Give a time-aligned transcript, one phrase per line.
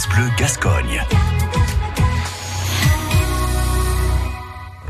[0.00, 1.04] France Bleu Gascogne.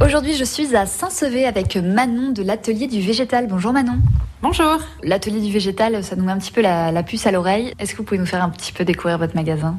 [0.00, 3.48] Aujourd'hui, je suis à Saint-Sevé avec Manon de l'atelier du végétal.
[3.48, 3.98] Bonjour Manon.
[4.42, 4.78] Bonjour.
[5.02, 7.74] L'atelier du végétal, ça nous met un petit peu la, la puce à l'oreille.
[7.78, 9.78] Est-ce que vous pouvez nous faire un petit peu découvrir votre magasin?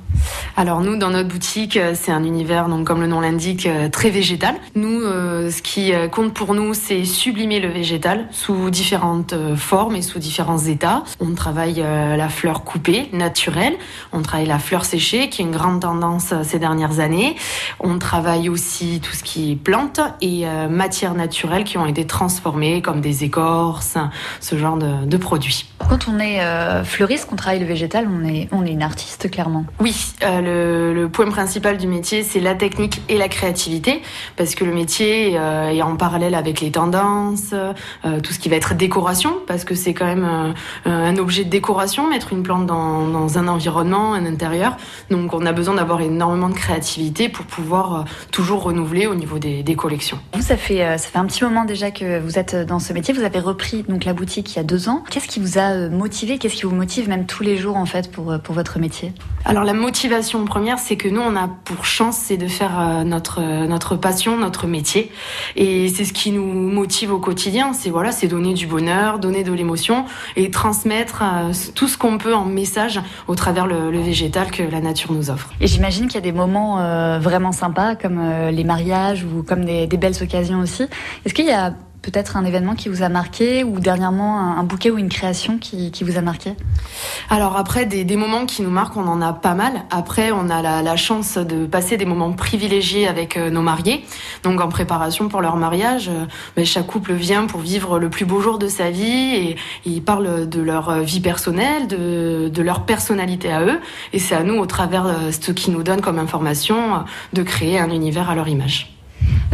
[0.57, 3.89] Alors nous, dans notre boutique, euh, c'est un univers, donc comme le nom l'indique, euh,
[3.89, 4.55] très végétal.
[4.75, 10.01] Nous, euh, ce qui compte pour nous, c'est sublimer le végétal sous différentes formes et
[10.01, 11.03] sous différents états.
[11.19, 13.73] On travaille la fleur coupée, naturelle.
[14.13, 17.35] On travaille la fleur séchée, qui est une grande tendance ces dernières années.
[17.79, 22.81] On travaille aussi tout ce qui est plantes et matières naturelles qui ont été transformées,
[22.81, 23.97] comme des écorces,
[24.39, 25.65] ce genre de, de produits.
[25.89, 26.39] Quand on est
[26.83, 29.65] fleuriste, qu'on travaille le végétal, on est, on est une artiste clairement.
[29.79, 34.01] Oui, euh, le, le point principal du métier, c'est la technique et la créativité,
[34.35, 37.73] parce que le métier euh, est en parallèle avec les tendances, euh,
[38.21, 40.51] tout ce qui va être décoration, parce que c'est quand même euh,
[40.85, 44.77] un objet de décoration, mettre une plante dans, dans un environnement, un intérieur.
[45.09, 49.63] Donc on a besoin d'avoir énormément de créativité pour pouvoir toujours renouveler au niveau des,
[49.63, 50.19] des collections.
[50.33, 53.13] Vous, ça fait, ça fait un petit moment déjà que vous êtes dans ce métier.
[53.13, 55.03] Vous avez repris donc la boutique il y a deux ans.
[55.09, 56.37] Qu'est-ce qui vous a motivé?
[56.37, 59.13] Qu'est-ce qui vous motive même tous les jours en fait pour, pour votre métier?
[59.45, 63.03] Alors la motivation première, c'est que nous, on a pour chance, c'est de faire euh,
[63.03, 65.11] notre euh, notre passion, notre métier,
[65.55, 67.73] et c'est ce qui nous motive au quotidien.
[67.73, 72.17] C'est voilà, c'est donner du bonheur, donner de l'émotion et transmettre euh, tout ce qu'on
[72.17, 75.51] peut en message au travers le, végétal que la nature nous offre.
[75.59, 76.77] Et j'imagine qu'il y a des moments
[77.19, 80.83] vraiment sympas comme les mariages ou comme des, des belles occasions aussi.
[81.23, 84.89] Est-ce qu'il y a peut-être un événement qui vous a marqué ou dernièrement un, bouquet
[84.89, 86.53] ou une création qui, vous a marqué
[87.29, 89.83] Alors après, des, moments qui nous marquent, on en a pas mal.
[89.91, 94.03] Après, on a la, chance de passer des moments privilégiés avec euh, nos mariés.
[94.43, 98.25] Donc en préparation pour leur mariage, euh, ben, chaque couple vient pour vivre le plus
[98.25, 99.55] beau jour de sa vie et,
[99.85, 103.79] ils parlent de leur euh, vie personnelle, de, de leur personnalité à eux.
[104.13, 107.79] Et c'est à nous, au travers de ce qu'ils nous donnent comme information, de créer
[107.79, 109.00] un univers à leur image.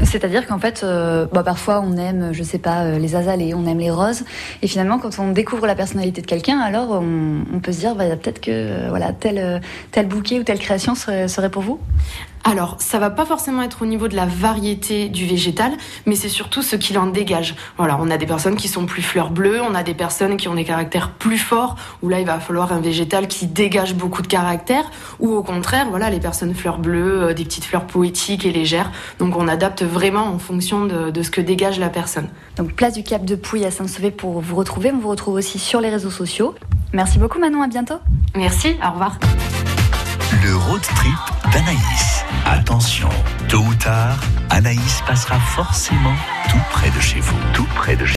[0.03, 3.65] C'est-à-dire qu'en fait, euh, bah, parfois on aime, je sais pas, euh, les azalées, on
[3.65, 4.23] aime les roses,
[4.61, 8.05] et finalement quand on découvre la personnalité de quelqu'un, alors on, peut se dire, bah,
[8.15, 11.79] peut-être que euh, voilà tel bouquet ou telle création serait pour vous?
[12.49, 15.73] Alors, ça va pas forcément être au niveau de la variété du végétal,
[16.05, 17.55] mais c'est surtout ce qu'il en dégage.
[17.77, 20.47] Voilà, on a des personnes qui sont plus fleurs bleues, on a des personnes qui
[20.47, 24.21] ont des caractères plus forts, où là, il va falloir un végétal qui dégage beaucoup
[24.21, 28.45] de caractère, ou au contraire, voilà, les personnes fleurs bleues, euh, des petites fleurs poétiques
[28.45, 28.93] et légères.
[29.19, 32.29] Donc, on adapte vraiment en fonction de, de ce que dégage la personne.
[32.55, 34.91] Donc place du Cap de Pouille à Saint-Sauvé pour vous retrouver.
[34.93, 36.55] On vous retrouve aussi sur les réseaux sociaux.
[36.93, 37.99] Merci beaucoup Manon, à bientôt.
[38.35, 39.19] Merci, au revoir.
[40.43, 42.16] Le road trip d'Anaïs.
[42.45, 43.09] Attention,
[43.49, 46.15] tôt ou tard, Anaïs passera forcément
[46.49, 47.37] tout près de chez vous.
[47.53, 48.05] Tout près de chez